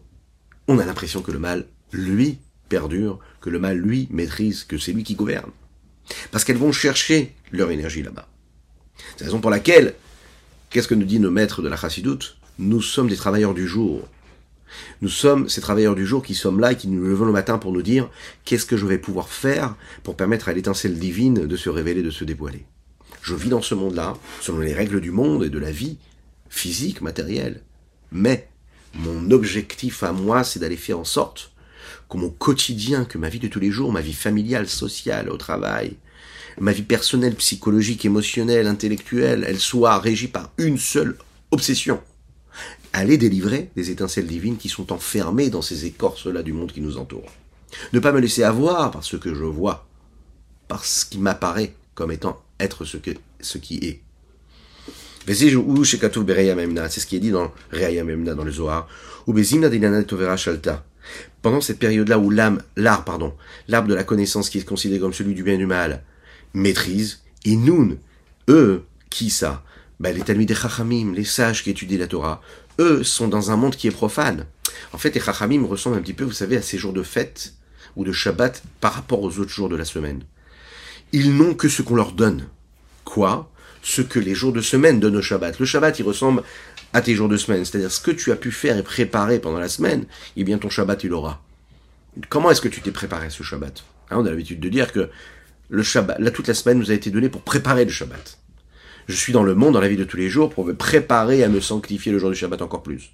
[0.67, 4.93] on a l'impression que le mal, lui, perdure, que le mal, lui, maîtrise, que c'est
[4.93, 5.51] lui qui gouverne.
[6.31, 8.27] Parce qu'elles vont chercher leur énergie là-bas.
[9.11, 9.93] C'est la raison pour laquelle,
[10.69, 12.37] qu'est-ce que nous dit nos maîtres de la chassidoute?
[12.57, 14.07] Nous sommes des travailleurs du jour.
[15.01, 17.57] Nous sommes ces travailleurs du jour qui sommes là et qui nous levons le matin
[17.57, 18.09] pour nous dire
[18.45, 22.11] qu'est-ce que je vais pouvoir faire pour permettre à l'étincelle divine de se révéler, de
[22.11, 22.65] se dévoiler?
[23.21, 25.97] Je vis dans ce monde-là, selon les règles du monde et de la vie,
[26.49, 27.61] physique, matérielle.
[28.11, 28.49] Mais
[28.93, 31.51] mon objectif à moi, c'est d'aller faire en sorte
[32.09, 35.37] que mon quotidien, que ma vie de tous les jours, ma vie familiale, sociale, au
[35.37, 35.95] travail,
[36.59, 41.17] ma vie personnelle, psychologique, émotionnelle, intellectuelle, elle soit régie par une seule
[41.51, 42.01] obsession.
[42.93, 46.97] Aller délivrer des étincelles divines qui sont enfermées dans ces écorces-là du monde qui nous
[46.97, 47.31] entoure.
[47.91, 49.87] Ne pas me laisser avoir par ce que je vois,
[50.67, 54.01] par ce qui m'apparaît comme étant être ce, que, ce qui est.
[55.25, 58.87] C'est ce qui est dit dans Memna, dans le Zohar.
[61.41, 63.33] Pendant cette période-là où l'âme, l'arbre, pardon,
[63.67, 66.03] l'arbre de la connaissance qui est considéré comme celui du bien et du mal,
[66.53, 67.97] maîtrise, et nous,
[68.49, 69.63] eux, qui ça?
[69.99, 72.41] Ben, Les Talmud des Chachamim, les sages qui étudient la Torah,
[72.79, 74.45] eux sont dans un monde qui est profane.
[74.91, 77.53] En fait, les Chachamim ressemblent un petit peu, vous savez, à ces jours de fête
[77.95, 80.23] ou de Shabbat par rapport aux autres jours de la semaine.
[81.11, 82.47] Ils n'ont que ce qu'on leur donne.
[83.05, 83.51] Quoi?
[83.81, 85.59] Ce que les jours de semaine donnent au Shabbat.
[85.59, 86.43] Le Shabbat, il ressemble
[86.93, 87.65] à tes jours de semaine.
[87.65, 90.05] C'est-à-dire ce que tu as pu faire et préparer pendant la semaine,
[90.35, 91.43] eh bien ton Shabbat, il aura.
[92.29, 93.83] Comment est-ce que tu t'es préparé ce Shabbat?
[94.09, 95.09] Hein, On a l'habitude de dire que
[95.69, 98.37] le Shabbat, là, toute la semaine nous a été donnée pour préparer le Shabbat.
[99.07, 101.43] Je suis dans le monde, dans la vie de tous les jours, pour me préparer
[101.43, 103.11] à me sanctifier le jour du Shabbat encore plus.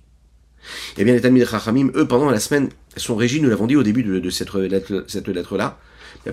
[0.97, 3.84] Eh bien, les Talmud Chachamim, eux, pendant la semaine, sont régis, nous l'avons dit au
[3.84, 5.80] début de, cette lettre-là,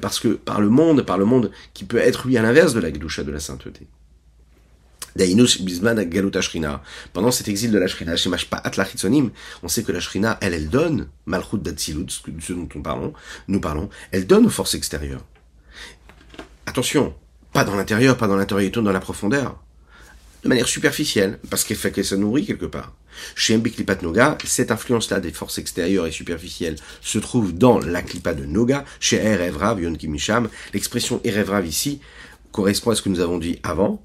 [0.00, 2.80] parce que par le monde, par le monde qui peut être, lui, à l'inverse de
[2.80, 3.86] la Gedusha, de la sainteté.
[5.16, 6.10] Bisman
[7.12, 8.14] Pendant cet exil de la Shrina,
[9.62, 13.14] on sait que la Shrina, elle, elle donne, Malchut Datsilut, ce dont on parlons,
[13.48, 15.24] nous parlons, elle donne aux forces extérieures.
[16.66, 17.14] Attention,
[17.56, 19.58] pas dans l'intérieur, pas dans l'intérieur, dans la profondeur.
[20.42, 22.92] De manière superficielle, parce qu'elle fait qu'elle se nourrit quelque part.
[23.34, 28.34] Chez Mbiklipat Noga, cette influence-là des forces extérieures et superficielles se trouve dans la Klipa
[28.34, 29.18] de Noga, chez
[29.98, 30.50] Kimisham.
[30.74, 32.02] L'expression Erevrav ici
[32.52, 34.02] correspond à ce que nous avons dit avant,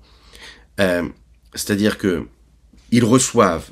[0.80, 1.04] euh,
[1.54, 2.26] c'est-à-dire que
[2.92, 3.70] ils reçoivent,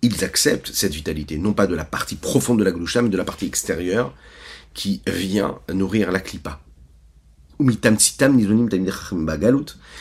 [0.00, 3.18] ils acceptent cette vitalité, non pas de la partie profonde de la gloucha, mais de
[3.18, 4.14] la partie extérieure
[4.72, 6.62] qui vient nourrir la klipa.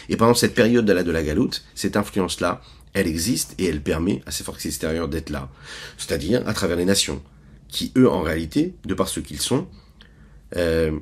[0.10, 2.62] Et pendant cette période de la, de la galoute, cette influence-là,
[2.94, 5.50] elle existe et elle permet à ces forces extérieures d'être là.
[5.98, 7.22] C'est-à-dire à travers les nations,
[7.68, 9.68] qui eux, en réalité, de par ce qu'ils sont,
[10.56, 10.98] euh,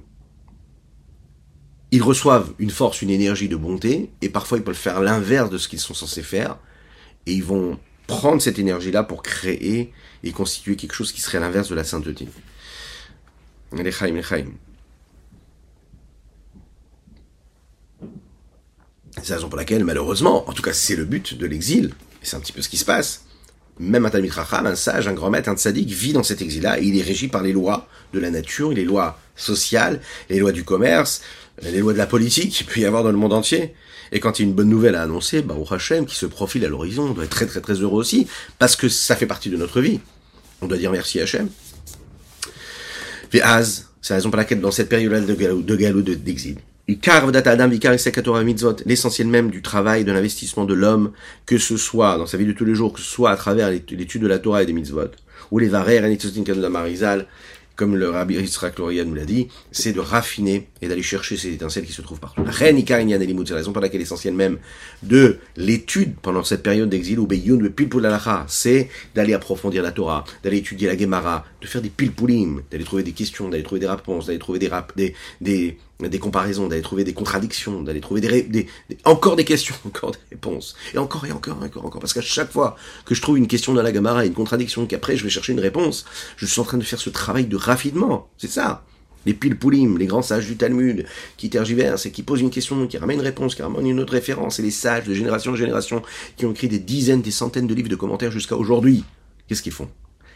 [1.91, 5.58] ils reçoivent une force, une énergie de bonté, et parfois ils peuvent faire l'inverse de
[5.58, 6.58] ce qu'ils sont censés faire,
[7.26, 11.70] et ils vont prendre cette énergie-là pour créer et constituer quelque chose qui serait l'inverse
[11.70, 12.28] de la sainteté.
[19.26, 21.86] C'est la raison pour laquelle, malheureusement, en tout cas c'est le but de l'exil,
[22.22, 23.26] et c'est un petit peu ce qui se passe,
[23.80, 26.78] même un Talmud Racham, un sage, un grand maître, un tzaddik vit dans cet exil-là,
[26.78, 30.64] il est régi par les lois de la nature, les lois sociales, les lois du
[30.64, 31.24] commerce,
[31.64, 33.74] les lois de la politique qu'il peut y avoir dans le monde entier.
[34.12, 36.28] Et quand il y a une bonne nouvelle à annoncer, bah, au Hachem, qui se
[36.28, 38.28] profile à l'horizon, on doit être très très très heureux aussi,
[38.60, 40.02] parce que ça fait partie de notre vie.
[40.62, 41.50] On doit dire merci Hachem.
[43.42, 45.34] Az, c'est la raison pour laquelle dans cette période-là de
[45.76, 46.58] galou, de d'exil,
[48.86, 51.12] l'essentiel même du travail, de l'investissement de l'homme,
[51.45, 53.71] que ce soit dans sa vie de tous les jours, que ce soit à travers
[53.71, 55.12] l'étude de la Torah et des mitzvot,
[55.52, 57.28] ou les de Marizal,
[57.76, 61.86] comme le rabbi Yitzhak nous l'a dit, c'est de raffiner et d'aller chercher ces étincelles
[61.86, 62.41] qui se trouvent partout.
[62.48, 64.58] C'est la raison pour laquelle l'essentiel même
[65.04, 67.71] de l'étude pendant cette période d'exil ou Beyoun
[68.48, 73.04] c'est d'aller approfondir la Torah, d'aller étudier la Gemara, de faire des pilpulim, d'aller trouver
[73.04, 77.03] des questions, d'aller trouver des réponses, d'aller trouver des, des, des, des comparaisons, d'aller trouver
[77.03, 78.67] des contradictions, d'aller trouver des, des,
[79.05, 82.01] encore des questions, encore des réponses, et encore et encore et encore, encore.
[82.01, 85.15] Parce qu'à chaque fois que je trouve une question dans la Gemara, une contradiction, qu'après
[85.15, 86.05] je vais chercher une réponse,
[86.38, 88.27] je suis en train de faire ce travail de raffinement.
[88.38, 88.84] C'est ça.
[89.25, 91.05] Les pilpulim, les grands sages du Talmud,
[91.38, 94.13] qui tergiversent et qui posent une question, qui ramènent une réponse, qui ramènent une autre
[94.13, 96.03] référence, et les sages de génération en génération,
[96.38, 99.03] qui ont écrit des dizaines, des centaines de livres de commentaires jusqu'à aujourd'hui.
[99.47, 99.89] Qu'est-ce qu'ils font?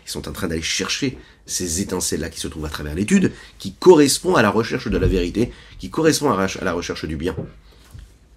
[0.09, 3.73] Ils sont en train d'aller chercher ces étincelles-là qui se trouvent à travers l'étude, qui
[3.73, 7.35] correspond à la recherche de la vérité, qui correspond à la recherche du bien,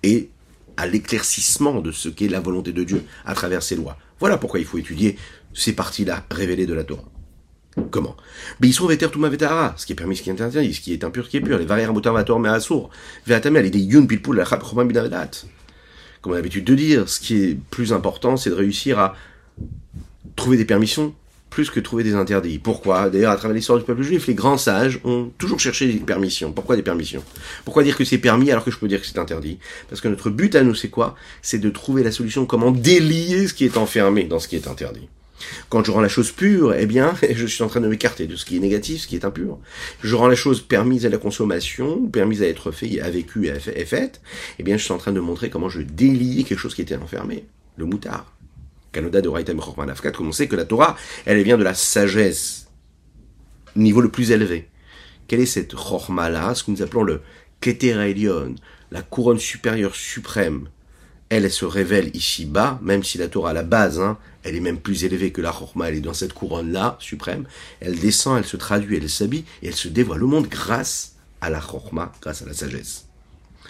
[0.02, 0.28] et
[0.76, 3.96] à l'éclaircissement de ce qu'est la volonté de Dieu à travers ses lois.
[4.20, 5.16] Voilà pourquoi il faut étudier
[5.54, 7.08] ces parties-là révélées de la Torah.
[7.90, 8.16] Comment?
[8.60, 10.80] Mais ils sont veter tout vetara, ce qui est permis, ce qui est interdit, ce
[10.82, 12.90] qui est impur, ce qui est pur, les varières moutard vator mais assour,
[13.26, 14.68] veatamel, et des yun pilpoul la Comme
[16.26, 19.16] on a l'habitude de dire, ce qui est plus important, c'est de réussir à
[20.36, 21.14] trouver des permissions
[21.52, 22.58] plus que trouver des interdits.
[22.58, 25.98] Pourquoi D'ailleurs, à travers l'histoire du peuple juif, les grands sages ont toujours cherché des
[26.00, 26.50] permissions.
[26.50, 27.22] Pourquoi des permissions
[27.64, 30.08] Pourquoi dire que c'est permis alors que je peux dire que c'est interdit Parce que
[30.08, 33.66] notre but à nous, c'est quoi C'est de trouver la solution comment délier ce qui
[33.66, 35.08] est enfermé dans ce qui est interdit.
[35.68, 38.36] Quand je rends la chose pure, eh bien, je suis en train de m'écarter de
[38.36, 39.58] ce qui est négatif, ce qui est impur.
[40.02, 43.84] Je rends la chose permise à la consommation, permise à être fait, à vécu et
[43.84, 44.22] faite,
[44.58, 46.96] eh bien, je suis en train de montrer comment je délie quelque chose qui était
[46.96, 47.44] enfermé.
[47.76, 48.32] Le moutard.
[48.92, 52.68] Kanoda de Raitem Nafkat, comme on sait que la Torah, elle vient de la sagesse,
[53.74, 54.68] niveau le plus élevé.
[55.26, 57.22] Quelle est cette Chorma là, ce que nous appelons le
[57.60, 57.94] Keter
[58.90, 60.68] la couronne supérieure suprême?
[61.30, 64.54] Elle, elle se révèle ici bas, même si la Torah à la base, hein, elle
[64.54, 67.46] est même plus élevée que la Chorma, elle est dans cette couronne-là, suprême,
[67.80, 71.48] elle descend, elle se traduit, elle s'habille, et elle se dévoile au monde grâce à
[71.48, 73.06] la Chorma, grâce à la sagesse.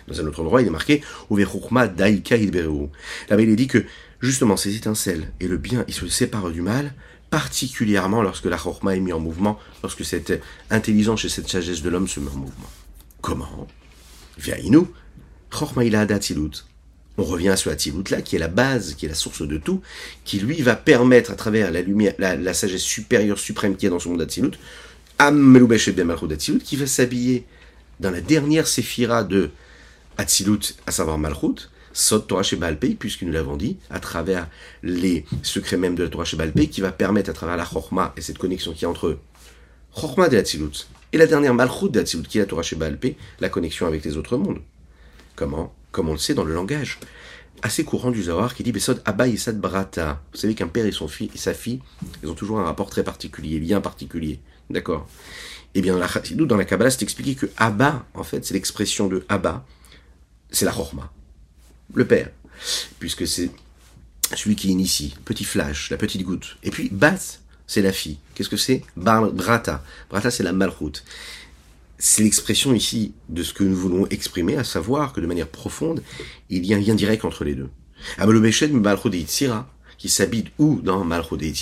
[0.08, 3.84] Dans un autre endroit, il est marqué, Chorma Daika Là-bas, il est dit que
[4.22, 6.94] Justement, ces étincelles et le bien, ils se séparent du mal,
[7.28, 11.90] particulièrement lorsque la chorma est mise en mouvement, lorsque cette intelligence et cette sagesse de
[11.90, 12.70] l'homme se met en mouvement.
[13.20, 13.66] Comment?
[14.68, 14.88] Nous,
[15.50, 16.06] chorma il a
[17.18, 19.58] On revient à ce Atilut là, qui est la base, qui est la source de
[19.58, 19.82] tout,
[20.24, 23.98] qui lui va permettre, à travers la lumière, la, sagesse supérieure, suprême qui est dans
[23.98, 24.52] son monde Atilut,
[26.62, 27.44] qui va s'habiller
[27.98, 29.50] dans la dernière séphira de
[30.16, 34.48] Atzilut, à savoir Malchut, Sot Torah Shebalpei, puisque nous l'avons dit, à travers
[34.82, 38.20] les secrets même de la Torah Shebalpei, qui va permettre à travers la Chorma et
[38.20, 39.18] cette connexion qui est entre
[39.94, 43.48] Chorma de Hatzilut et la dernière Malchut de Hatzilut, qui est la Torah Shebalpei, la
[43.48, 44.60] connexion avec les autres mondes.
[45.36, 45.74] Comment?
[45.90, 46.98] Comme on le sait dans le langage
[47.62, 50.20] assez courant du Zohar qui dit Besod Abba Yisad Brata.
[50.32, 51.80] Vous savez qu'un père et, son fils, et sa fille,
[52.22, 54.40] ils ont toujours un rapport très particulier, lien particulier.
[54.68, 55.08] D'accord?
[55.74, 59.24] Eh bien, la, dans la Kabbalah, c'est expliqué que Abba, en fait, c'est l'expression de
[59.28, 59.64] Abba,
[60.50, 61.12] c'est la Chorma
[61.94, 62.30] le père,
[62.98, 63.50] puisque c'est
[64.34, 66.56] celui qui initie, petit flash, la petite goutte.
[66.62, 67.18] Et puis Bat,
[67.66, 68.18] c'est la fille.
[68.34, 68.82] Qu'est-ce que c'est?
[68.96, 69.84] Brata.
[70.10, 71.04] Brata, c'est la malroute.
[71.98, 76.02] C'est l'expression ici de ce que nous voulons exprimer, à savoir que de manière profonde,
[76.50, 77.70] il y a un lien direct entre les deux.
[78.18, 79.26] Amalobeshed Malchut et
[79.98, 81.54] qui s'habite où dans Malchut et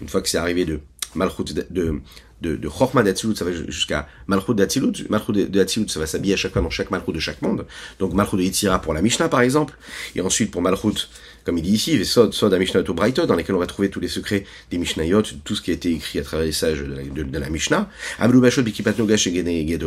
[0.00, 0.80] une fois que c'est arrivé de
[1.14, 2.00] Malchut de,
[2.40, 4.92] de, de Chorma d'Atsilut, ça va jusqu'à Malchut d'Atsilut.
[5.08, 7.66] Malchut d'Atsilut, ça va s'habiller à chaque fois dans chaque Malchut de chaque monde.
[7.98, 9.74] Donc Malchut de Yitzira pour la Mishnah, par exemple.
[10.14, 11.08] Et ensuite, pour Malchut,
[11.44, 14.00] comme il dit ici, Sod, Sod à Mishnah Braito, dans lesquels on va trouver tous
[14.00, 16.94] les secrets des Mishnayot, tout ce qui a été écrit à travers les sages de
[16.94, 17.88] la, de, de la Mishnah.
[18.18, 19.78] Ablu Bashot Bikipat Nogash et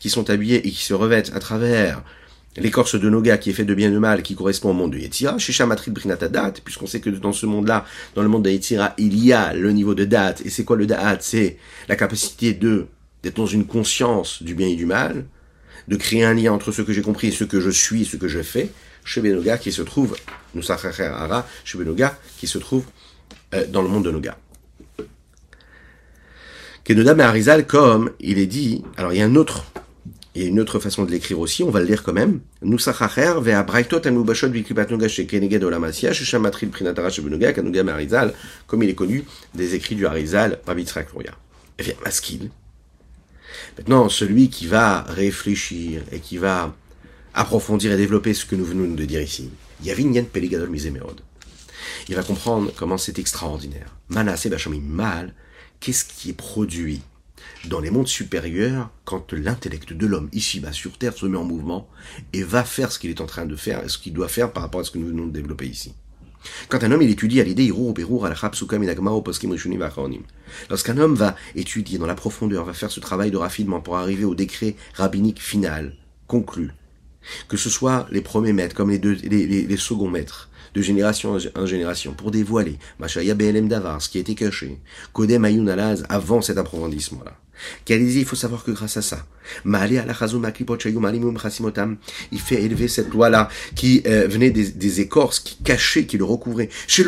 [0.00, 2.02] qui sont habillés et qui se revêtent à travers
[2.56, 4.92] l'écorce de Noga qui est fait de bien et de mal, qui correspond au monde
[4.92, 8.50] de Yetzira, Shisha Matrit Brinatadat, puisqu'on sait que dans ce monde-là, dans le monde de
[8.50, 11.22] Yetzira, il y a le niveau de date, et c'est quoi le date?
[11.22, 12.86] C'est la capacité de
[13.22, 15.24] d'être dans une conscience du bien et du mal,
[15.88, 18.04] de créer un lien entre ce que j'ai compris et ce que je suis et
[18.04, 18.70] ce que je fais,
[19.02, 20.14] chez Benoga qui se trouve,
[20.54, 22.84] Ara, chez Benoga qui se trouve
[23.54, 24.36] euh, dans le monde de Noga.
[26.84, 29.64] Kenoda Arizal, comme il est dit, alors il y a un autre
[30.34, 32.40] il y a une autre façon de l'écrire aussi, on va le lire quand même.
[38.66, 41.08] Comme il est connu des écrits du Harizal, Rabbi Tzrak
[41.78, 42.50] Eh bien, maskil.
[43.78, 46.74] Maintenant, celui qui va réfléchir et qui va
[47.32, 49.50] approfondir et développer ce que nous venons de dire ici.
[49.84, 51.20] Yavin Yen Peligadol Misemerod.
[52.08, 53.94] Il va comprendre comment c'est extraordinaire.
[54.08, 55.32] Manase Bachamim Mal,
[55.78, 57.02] qu'est-ce qui est produit
[57.68, 61.88] dans les mondes supérieurs quand l'intellect de l'homme ici-bas sur Terre se met en mouvement
[62.32, 64.62] et va faire ce qu'il est en train de faire ce qu'il doit faire par
[64.62, 65.94] rapport à ce que nous venons de développer ici.
[66.68, 67.72] Quand un homme il étudie à l'idée
[70.68, 74.24] Lorsqu'un homme va étudier dans la profondeur, va faire ce travail de raffinement pour arriver
[74.24, 75.96] au décret rabbinique final,
[76.26, 76.72] conclu,
[77.48, 81.38] que ce soit les premiers maîtres comme les, deux, les, les, seconds maîtres, de génération
[81.54, 84.78] en génération, pour dévoiler Machaya BLM Davar, ce qui été caché,
[85.12, 87.36] Kodem Ayun Alaz, avant cet approfondissement-là.
[87.84, 89.26] Qu'Alizé, il faut savoir que grâce à ça,
[89.64, 89.82] il
[92.40, 96.68] fait élever cette loi-là qui euh, venait des, des, écorces, qui cachait, qui le recouvrait.
[96.86, 97.04] Chez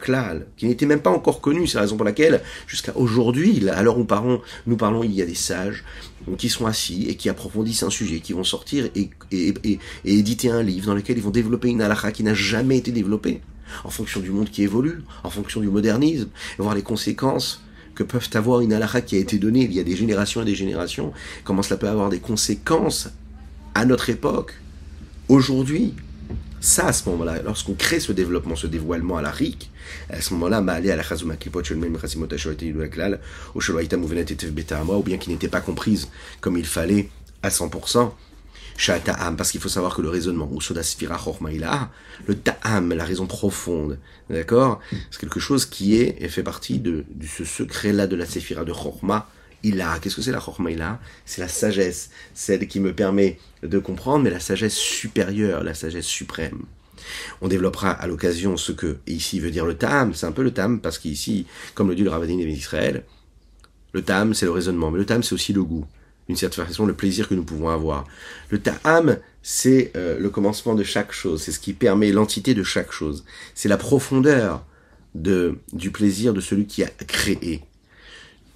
[0.00, 3.98] Klal, qui n'était même pas encore connu, c'est la raison pour laquelle, jusqu'à aujourd'hui, où
[3.98, 5.84] nous parlons, nous parlons, il y a des sages
[6.38, 9.10] qui sont assis et qui approfondissent un sujet, qui vont sortir et,
[10.04, 13.40] éditer un livre dans lequel ils vont développer une halakha qui n'a jamais été développée,
[13.84, 17.62] en fonction du monde qui évolue, en fonction du modernisme, et voir les conséquences
[17.94, 20.44] que peuvent avoir une halakha qui a été donnée il y a des générations et
[20.44, 21.12] des générations,
[21.44, 23.08] comment cela peut avoir des conséquences
[23.74, 24.54] à notre époque,
[25.28, 25.94] aujourd'hui.
[26.62, 29.68] Ça, à ce moment-là, lorsqu'on crée ce développement, ce dévoilement à la RIC,
[30.08, 31.34] à ce moment-là, à la chazuma
[34.94, 36.08] ou bien qui n'était pas comprise
[36.40, 37.08] comme il fallait
[37.42, 38.12] à 100%,
[39.36, 40.60] parce qu'il faut savoir que le raisonnement, ou
[42.28, 43.98] le ta'am, la raison profonde,
[44.30, 44.78] d'accord?
[45.10, 48.64] C'est quelque chose qui est, et fait partie de, de ce secret-là de la séphira
[48.64, 49.28] de Chorma,
[49.80, 49.98] a.
[49.98, 54.24] Qu'est-ce que c'est la Chorma a C'est la sagesse, celle qui me permet de comprendre,
[54.24, 56.62] mais la sagesse supérieure, la sagesse suprême.
[57.40, 60.52] On développera à l'occasion ce que ici veut dire le tam, c'est un peu le
[60.52, 63.04] tam, parce qu'ici, comme le dit le Ravadin d'Israël,
[63.92, 65.86] le tam c'est le raisonnement, mais le tam c'est aussi le goût
[66.28, 68.06] d'une certaine façon, le plaisir que nous pouvons avoir.
[68.50, 72.62] Le ta'am, c'est euh, le commencement de chaque chose, c'est ce qui permet l'entité de
[72.62, 73.24] chaque chose.
[73.54, 74.64] C'est la profondeur
[75.14, 77.62] de, du plaisir de celui qui a créé,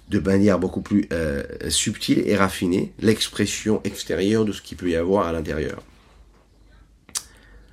[0.09, 4.95] de manière beaucoup plus euh, subtile et raffinée, l'expression extérieure de ce qu'il peut y
[4.95, 5.83] avoir à l'intérieur.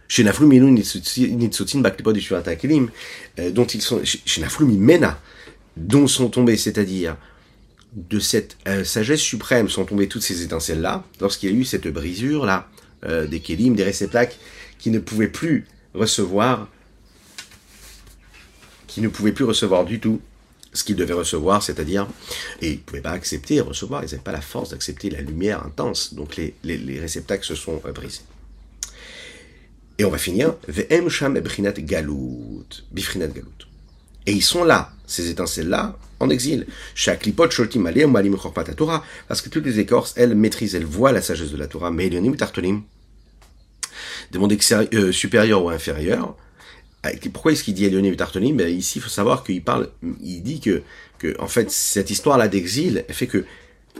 [0.08, 0.24] Chez
[3.38, 4.00] euh, dont ils sont,
[4.60, 5.20] Mena,
[5.76, 7.16] dont sont tombés, c'est-à-dire
[7.94, 11.86] de cette euh, sagesse suprême sont tombées toutes ces étincelles-là, lorsqu'il y a eu cette
[11.86, 12.68] brisure-là,
[13.06, 14.36] euh, des kélim, des réceptacles,
[14.78, 16.68] qui ne pouvaient plus recevoir,
[18.86, 20.20] qui ne pouvaient plus recevoir du tout
[20.74, 22.06] ce qu'ils devaient recevoir, c'est-à-dire,
[22.60, 25.64] et ils ne pouvaient pas accepter recevoir, ils n'avaient pas la force d'accepter la lumière
[25.64, 28.22] intense, donc les, les, réceptacles se sont euh, brisés.
[29.96, 30.54] Et on va finir.
[34.26, 36.66] Et ils sont là, ces étincelles-là, en exil.
[39.28, 42.06] Parce que toutes les écorces, elles maîtrisent, elles voient la sagesse de la Torah, mais
[42.06, 42.82] Elionim tartonim,
[44.32, 46.36] des mondes euh, supérieurs ou inférieurs.
[47.04, 49.90] Ah, pourquoi est-ce qu'il dit Elionim tartonim ben, Ici, il faut savoir qu'il parle,
[50.22, 50.80] il dit que,
[51.18, 53.44] que, en fait, cette histoire-là d'exil, fait que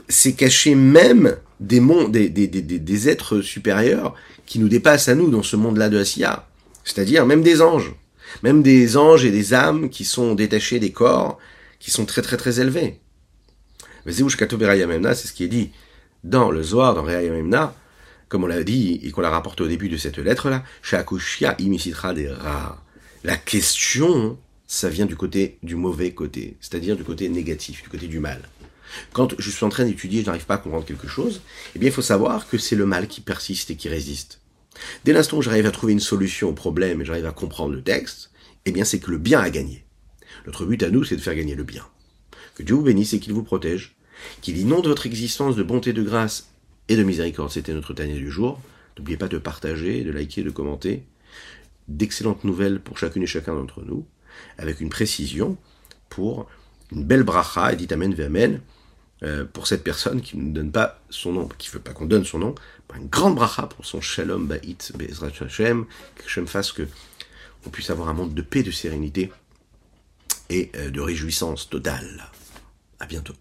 [0.09, 4.15] c'est caché même des mondes, des, des, des, des, êtres supérieurs
[4.47, 6.47] qui nous dépassent à nous dans ce monde-là de Asiya.
[6.83, 7.93] C'est-à-dire même des anges.
[8.41, 11.37] Même des anges et des âmes qui sont détachés des corps,
[11.79, 12.99] qui sont très très très élevés.
[14.07, 15.69] c'est ce qui est dit
[16.23, 17.75] dans le Zohar, dans Memna,
[18.29, 20.63] comme on l'a dit et qu'on l'a rapporté au début de cette lettre-là,
[21.59, 22.33] imisitra des
[23.25, 28.05] La question, ça vient du côté du mauvais côté, c'est-à-dire du côté négatif, du côté
[28.05, 28.39] du mal.
[29.13, 31.41] Quand je suis en train d'étudier et je n'arrive pas à comprendre quelque chose,
[31.75, 34.41] eh bien il faut savoir que c'est le mal qui persiste et qui résiste.
[35.05, 37.81] Dès l'instant où j'arrive à trouver une solution au problème et j'arrive à comprendre le
[37.81, 38.29] texte,
[38.65, 39.85] eh bien c'est que le bien a gagné.
[40.45, 41.87] Notre but à nous, c'est de faire gagner le bien.
[42.53, 43.95] Que Dieu vous bénisse et qu'il vous protège,
[44.43, 46.51] qu'il inonde votre existence de bonté, de grâce
[46.89, 47.49] et de miséricorde.
[47.49, 48.61] C'était notre dernier du jour.
[48.99, 51.01] N'oubliez pas de partager, de liker, de commenter.
[51.87, 54.05] D'excellentes nouvelles pour chacune et chacun d'entre nous,
[54.57, 55.57] avec une précision
[56.09, 56.47] pour
[56.91, 58.61] une belle bracha, et dit Amen Amen,
[59.23, 62.25] euh, pour cette personne qui ne donne pas son nom, qui veut pas qu'on donne
[62.25, 62.55] son nom,
[62.95, 66.87] une grande bracha pour son shalom ba'it be'ezrat Hashem, que Hashem fasse que
[67.65, 69.31] on puisse avoir un monde de paix, de sérénité
[70.49, 72.31] et euh, de réjouissance totale.
[72.99, 73.33] À bientôt.